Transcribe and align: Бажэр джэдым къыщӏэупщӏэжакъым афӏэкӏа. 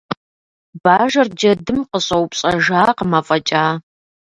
Бажэр 0.83 1.27
джэдым 1.37 1.79
къыщӏэупщӏэжакъым 1.89 3.11
афӏэкӏа. 3.19 3.65